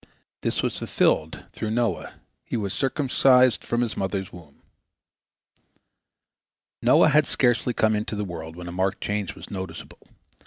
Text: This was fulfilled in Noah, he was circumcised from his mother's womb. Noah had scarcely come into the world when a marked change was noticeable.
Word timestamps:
This 0.41 0.63
was 0.63 0.79
fulfilled 0.79 1.43
in 1.53 1.75
Noah, 1.75 2.15
he 2.43 2.57
was 2.57 2.73
circumcised 2.73 3.63
from 3.63 3.81
his 3.81 3.95
mother's 3.95 4.33
womb. 4.33 4.63
Noah 6.81 7.09
had 7.09 7.27
scarcely 7.27 7.75
come 7.75 7.95
into 7.95 8.15
the 8.15 8.25
world 8.25 8.55
when 8.55 8.67
a 8.67 8.71
marked 8.71 9.01
change 9.03 9.35
was 9.35 9.51
noticeable. 9.51 9.99